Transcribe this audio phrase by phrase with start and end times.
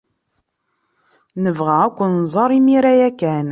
[1.43, 3.47] Nebɣa ad ken-nẓer imir-a ya kan.